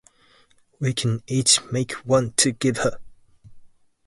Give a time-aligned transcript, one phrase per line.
[0.79, 2.97] We can each make one to give her.